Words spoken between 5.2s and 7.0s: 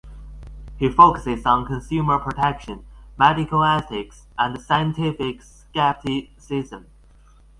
skepticism.